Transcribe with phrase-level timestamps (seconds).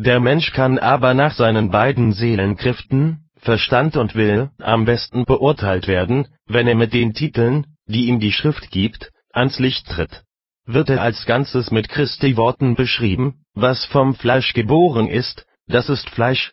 [0.00, 6.28] Der Mensch kann aber nach seinen beiden Seelenkräften, Verstand und Wille, am besten beurteilt werden,
[6.46, 10.22] wenn er mit den Titeln, die ihm die Schrift gibt, ans Licht tritt.
[10.66, 16.08] Wird er als Ganzes mit Christi Worten beschrieben: Was vom Fleisch geboren ist, das ist
[16.10, 16.52] Fleisch,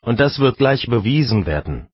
[0.00, 1.88] und das wird gleich bewiesen werden.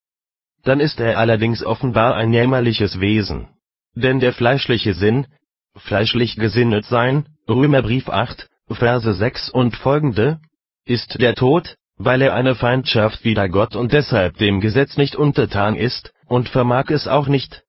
[0.63, 3.49] Dann ist er allerdings offenbar ein jämmerliches Wesen.
[3.97, 5.27] Denn der fleischliche Sinn,
[5.75, 10.41] fleischlich gesinnet sein (Römerbrief 8, Verse 6 und folgende),
[10.89, 15.76] ist der Tod, weil er eine Feindschaft wider Gott und deshalb dem Gesetz nicht untertan
[15.76, 17.63] ist, und vermag es auch nicht.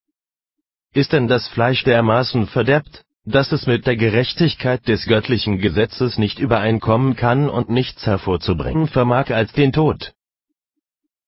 [0.94, 6.40] Ist denn das Fleisch dermaßen verderbt, dass es mit der Gerechtigkeit des göttlichen Gesetzes nicht
[6.40, 10.14] übereinkommen kann und nichts hervorzubringen vermag als den Tod?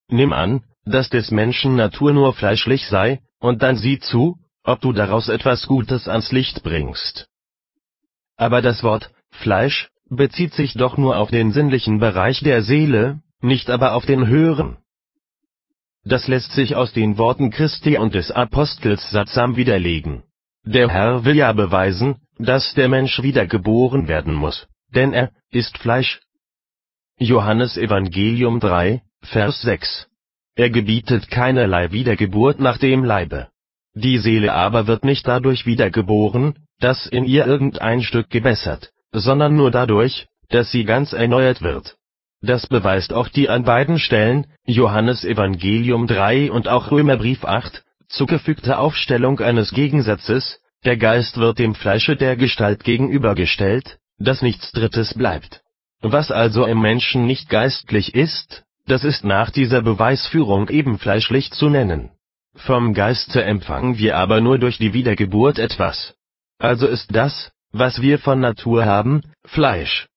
[0.08, 4.94] Nimm an, dass des Menschen Natur nur fleischlich sei, und dann sieh zu, ob du
[4.94, 7.28] daraus etwas Gutes ans Licht bringst.
[8.38, 13.70] Aber das Wort Fleisch bezieht sich doch nur auf den sinnlichen Bereich der Seele, nicht
[13.70, 14.78] aber auf den höheren.
[16.04, 20.24] Das lässt sich aus den Worten Christi und des Apostels sattsam widerlegen.
[20.64, 26.20] Der Herr will ja beweisen, dass der Mensch wiedergeboren werden muss, denn er ist Fleisch.
[27.18, 30.08] Johannes Evangelium 3, Vers 6.
[30.56, 33.48] Er gebietet keinerlei Wiedergeburt nach dem Leibe.
[33.94, 39.72] Die Seele aber wird nicht dadurch wiedergeboren, dass in ihr irgendein Stück gebessert, sondern nur
[39.72, 41.96] dadurch, dass sie ganz erneuert wird.
[42.42, 48.78] Das beweist auch die an beiden Stellen, Johannes Evangelium 3 und auch Römerbrief 8, zugefügte
[48.80, 55.62] Aufstellung eines Gegensatzes, der Geist wird dem Fleische der Gestalt gegenübergestellt, dass nichts Drittes bleibt.
[56.02, 61.70] Was also im Menschen nicht geistlich ist, das ist nach dieser Beweisführung eben fleischlich zu
[61.70, 62.10] nennen.
[62.56, 66.16] Vom Geiste empfangen wir aber nur durch die Wiedergeburt etwas.
[66.58, 70.08] Also ist das, was wir von Natur haben, Fleisch.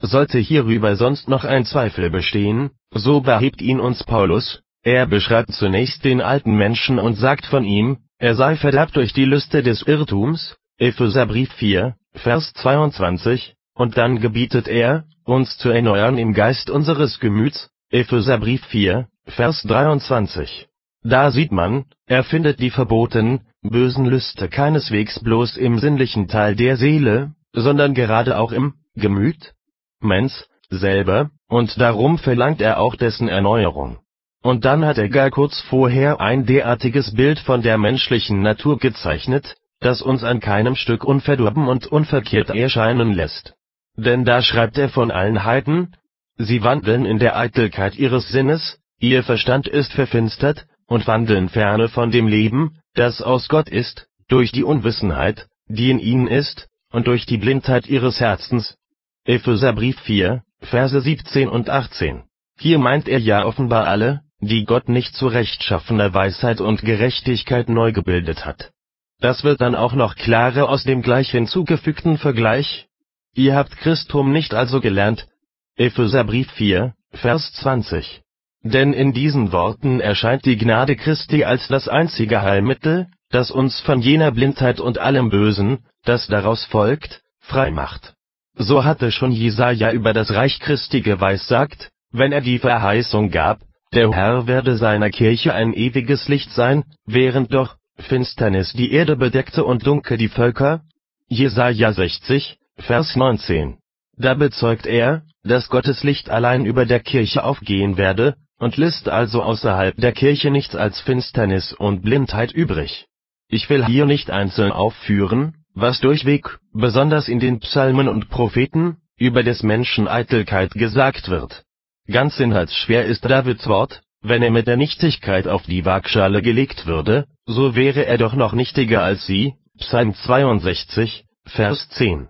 [0.00, 6.04] Sollte hierüber sonst noch ein Zweifel bestehen, so behebt ihn uns Paulus, er beschreibt zunächst
[6.04, 10.56] den alten Menschen und sagt von ihm, er sei verderbt durch die Lüste des Irrtums,
[10.78, 17.70] Epheserbrief 4, Vers 22, und dann gebietet er, uns zu erneuern im Geist unseres Gemüts,
[17.90, 20.68] Epheserbrief 4, Vers 23.
[21.02, 26.76] Da sieht man, er findet die verbotenen, bösen Lüste keineswegs bloß im sinnlichen Teil der
[26.76, 29.54] Seele, sondern gerade auch im Gemüt,
[30.00, 33.98] Mens, selber, und darum verlangt er auch dessen Erneuerung.
[34.42, 39.56] Und dann hat er gar kurz vorher ein derartiges Bild von der menschlichen Natur gezeichnet,
[39.80, 43.54] das uns an keinem Stück unverdorben und unverkehrt erscheinen lässt.
[43.96, 45.96] Denn da schreibt er von allen Heiden,
[46.36, 52.10] sie wandeln in der Eitelkeit ihres Sinnes, ihr Verstand ist verfinstert, und wandeln ferne von
[52.10, 57.26] dem Leben, das aus Gott ist, durch die Unwissenheit, die in ihnen ist, und durch
[57.26, 58.76] die Blindheit ihres Herzens.
[59.24, 62.24] Epheserbrief 4, Verse 17 und 18.
[62.58, 67.92] Hier meint er ja offenbar alle, die Gott nicht zu rechtschaffener Weisheit und Gerechtigkeit neu
[67.92, 68.72] gebildet hat.
[69.20, 72.88] Das wird dann auch noch klarer aus dem gleich hinzugefügten Vergleich.
[73.34, 75.28] Ihr habt Christum nicht also gelernt.
[75.76, 78.22] Epheserbrief 4, Vers 20.
[78.62, 84.00] Denn in diesen Worten erscheint die Gnade Christi als das einzige Heilmittel, das uns von
[84.00, 88.14] jener Blindheit und allem Bösen, das daraus folgt, frei macht.
[88.56, 93.60] So hatte schon Jesaja über das Reich Christi geweissagt, wenn er die Verheißung gab,
[93.92, 99.64] der Herr werde seiner Kirche ein ewiges Licht sein, während doch Finsternis die Erde bedeckte
[99.64, 100.82] und dunkel die Völker.
[101.28, 103.78] Jesaja 60, Vers 19.
[104.16, 109.42] Da bezeugt er, dass Gottes Licht allein über der Kirche aufgehen werde, und lässt also
[109.42, 113.06] außerhalb der Kirche nichts als Finsternis und Blindheit übrig.
[113.48, 119.42] Ich will hier nicht einzeln aufführen, was durchweg, besonders in den Psalmen und Propheten, über
[119.42, 121.64] des Menschen Eitelkeit gesagt wird.
[122.10, 127.26] Ganz inhaltsschwer ist Davids Wort, wenn er mit der Nichtigkeit auf die Waagschale gelegt würde,
[127.46, 132.28] so wäre er doch noch nichtiger als sie, Psalm 62, Vers 10.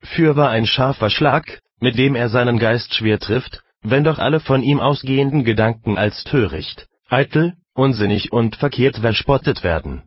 [0.00, 4.62] Fürwahr ein scharfer Schlag, mit dem er seinen Geist schwer trifft, wenn doch alle von
[4.62, 10.02] ihm ausgehenden Gedanken als töricht, eitel, unsinnig und verkehrt verspottet werden